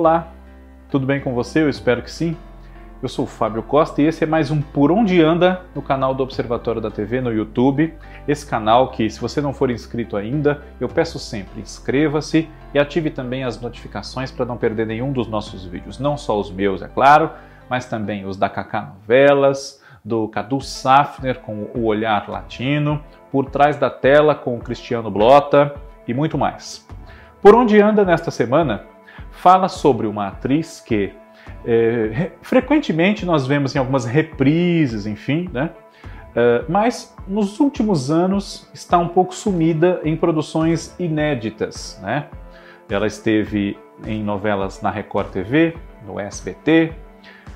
[0.00, 0.28] Olá,
[0.90, 1.60] tudo bem com você?
[1.60, 2.34] Eu espero que sim.
[3.02, 6.14] Eu sou o Fábio Costa e esse é mais um Por Onde Anda no canal
[6.14, 7.92] do Observatório da TV no YouTube.
[8.26, 13.10] Esse canal que, se você não for inscrito ainda, eu peço sempre, inscreva-se e ative
[13.10, 15.98] também as notificações para não perder nenhum dos nossos vídeos.
[15.98, 17.32] Não só os meus, é claro,
[17.68, 23.76] mas também os da Kaká Novelas, do Cadu Safner com o Olhar Latino, Por Trás
[23.76, 25.74] da Tela com o Cristiano Blota
[26.08, 26.88] e muito mais.
[27.42, 28.88] Por Onde Anda nesta semana
[29.40, 31.12] fala sobre uma atriz que
[31.64, 35.70] é, frequentemente nós vemos em algumas reprises, enfim, né?
[36.36, 42.26] É, mas nos últimos anos está um pouco sumida em produções inéditas, né?
[42.88, 45.74] Ela esteve em novelas na Record TV,
[46.06, 46.92] no SBT,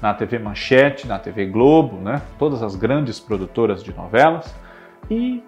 [0.00, 2.22] na TV Manchete, na TV Globo, né?
[2.38, 4.54] Todas as grandes produtoras de novelas
[5.10, 5.42] e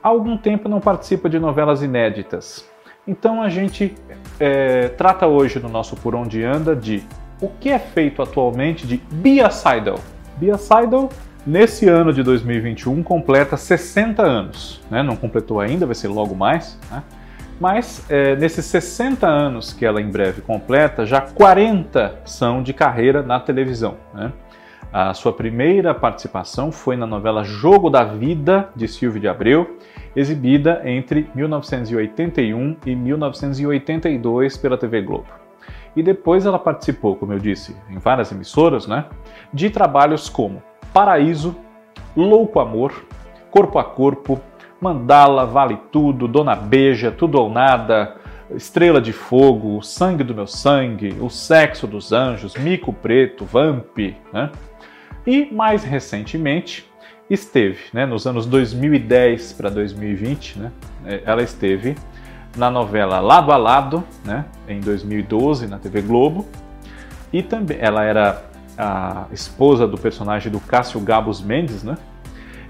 [0.00, 2.69] há algum tempo não participa de novelas inéditas.
[3.10, 3.92] Então a gente
[4.38, 7.02] é, trata hoje no nosso Por Onde Anda de
[7.40, 9.96] o que é feito atualmente de Bia Seidel.
[10.36, 11.08] Bia Seidel,
[11.44, 14.80] nesse ano de 2021, completa 60 anos.
[14.88, 15.02] Né?
[15.02, 16.78] Não completou ainda, vai ser logo mais.
[16.88, 17.02] Né?
[17.58, 23.22] Mas é, nesses 60 anos que ela em breve completa, já 40 são de carreira
[23.22, 23.96] na televisão.
[24.14, 24.30] Né?
[24.92, 29.76] A sua primeira participação foi na novela Jogo da Vida, de Silvio de Abreu,
[30.16, 35.28] exibida entre 1981 e 1982 pela TV Globo.
[35.94, 39.04] E depois ela participou, como eu disse, em várias emissoras, né,
[39.54, 40.60] de trabalhos como
[40.92, 41.54] Paraíso,
[42.16, 42.92] Louco Amor,
[43.48, 44.40] Corpo a Corpo,
[44.80, 48.16] Mandala, Vale Tudo, Dona Beija, Tudo ou Nada,
[48.50, 53.96] Estrela de Fogo, O Sangue do Meu Sangue, O Sexo dos Anjos, Mico Preto, Vamp,
[54.32, 54.50] né?
[55.26, 56.88] E mais recentemente
[57.28, 60.72] esteve, né, nos anos 2010 para 2020, né,
[61.24, 61.94] ela esteve
[62.56, 66.46] na novela Lado a Lado, né, em 2012 na TV Globo,
[67.32, 68.42] e também ela era
[68.76, 71.96] a esposa do personagem do Cássio Gabos Mendes, né?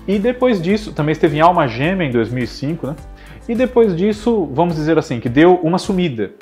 [0.09, 2.97] E depois disso, também esteve em Alma Gêmea em 2005, né?
[3.49, 6.33] E depois disso, vamos dizer assim, que deu uma sumida.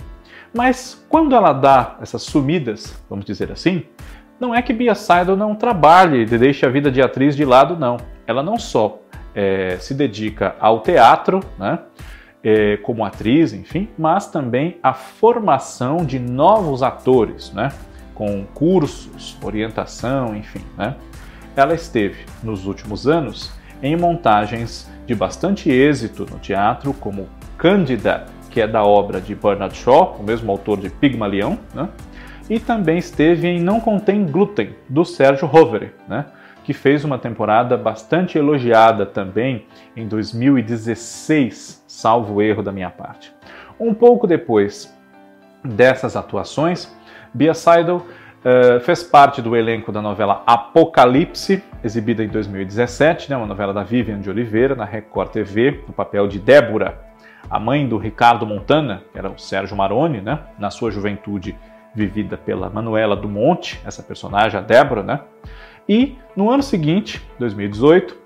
[0.55, 3.85] Mas quando ela dá essas sumidas, vamos dizer assim,
[4.41, 7.77] não é que Bia Seidel não trabalhe e deixe a vida de atriz de lado,
[7.77, 7.97] não.
[8.27, 9.01] Ela não só
[9.35, 11.79] é, se dedica ao teatro, né?
[12.43, 17.71] é, como atriz, enfim, mas também a formação de novos atores, né?
[18.15, 20.63] com cursos, orientação, enfim.
[20.77, 20.95] Né?
[21.57, 28.61] Ela esteve, nos últimos anos, em montagens de bastante êxito no teatro, como Cândida, que
[28.61, 31.89] é da obra de Bernard Shaw, o mesmo autor de Pigmalião, né?
[32.49, 36.27] E também esteve em Não Contém Glúten, do Sérgio Rovere, né?
[36.69, 39.67] que fez uma temporada bastante elogiada também
[39.97, 43.33] em 2016, salvo erro da minha parte.
[43.81, 44.95] Um pouco depois
[45.65, 46.95] dessas atuações,
[47.33, 53.47] Bia Seidel uh, fez parte do elenco da novela Apocalipse, exibida em 2017, né, uma
[53.47, 57.01] novela da Vivian de Oliveira, na Record TV, no papel de Débora,
[57.49, 61.57] a mãe do Ricardo Montana, que era o Sérgio Maroni, né, na sua juventude
[61.95, 65.21] vivida pela Manuela do Monte, essa personagem, a Débora, né?
[65.89, 68.17] E no ano seguinte, 2018,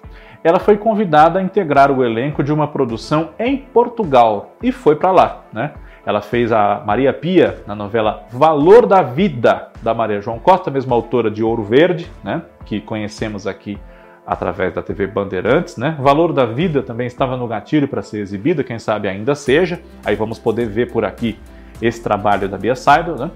[0.45, 5.13] ela foi convidada a integrar o elenco de uma produção em Portugal e foi para
[5.13, 5.73] lá, né?
[6.05, 10.97] Ela fez a Maria Pia na novela Valor da Vida, da Maria João Costa, mesma
[10.97, 12.43] autora de Ouro Verde, né?
[12.65, 13.79] Que conhecemos aqui
[14.27, 15.97] através da TV Bandeirantes, né?
[16.01, 19.81] Valor da Vida também estava no gatilho para ser exibida, quem sabe ainda seja.
[20.05, 21.39] Aí vamos poder ver por aqui
[21.83, 23.31] esse trabalho da Bia Seidel, né?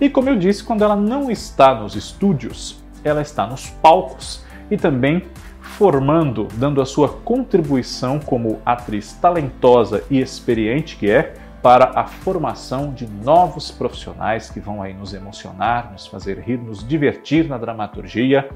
[0.00, 4.76] E como eu disse, quando ela não está nos estúdios, ela está nos palcos e
[4.76, 5.24] também
[5.60, 12.92] formando, dando a sua contribuição como atriz talentosa e experiente que é para a formação
[12.92, 18.48] de novos profissionais que vão aí nos emocionar, nos fazer rir, nos divertir na dramaturgia,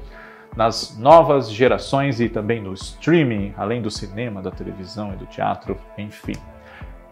[0.55, 5.77] nas novas gerações e também no streaming, além do cinema, da televisão e do teatro,
[5.97, 6.35] enfim.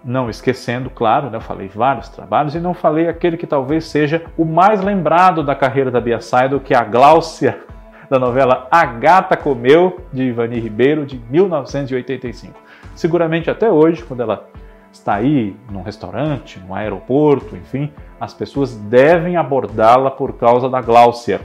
[0.04, 4.26] Não esquecendo, claro, né, eu falei vários trabalhos e não falei aquele que talvez seja
[4.38, 7.60] o mais lembrado da carreira da Bia Seidel, que é a Gláucia,
[8.10, 12.54] da novela A Gata Comeu, de Ivani Ribeiro, de 1985.
[12.94, 14.50] Seguramente até hoje, quando ela
[14.92, 21.42] está aí num restaurante, num aeroporto, enfim, as pessoas devem abordá-la por causa da Gláucia.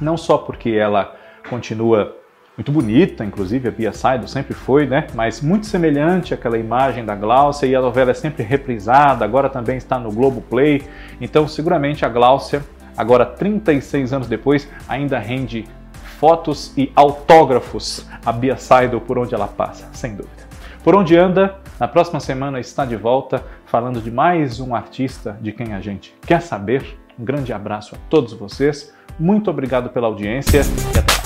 [0.00, 1.14] Não só porque ela
[1.48, 2.16] continua
[2.60, 5.06] muito bonita, inclusive a Bia Saido sempre foi, né?
[5.14, 9.78] Mas muito semelhante àquela imagem da Gláucia e a novela é sempre reprisada, agora também
[9.78, 10.82] está no Globo Play.
[11.22, 12.62] Então, seguramente a Gláucia,
[12.94, 15.64] agora 36 anos depois, ainda rende
[16.18, 20.42] fotos e autógrafos a Bia Saido por onde ela passa, sem dúvida.
[20.84, 25.50] Por onde anda, na próxima semana está de volta falando de mais um artista de
[25.50, 26.98] quem a gente quer saber.
[27.18, 31.19] Um grande abraço a todos vocês, muito obrigado pela audiência e até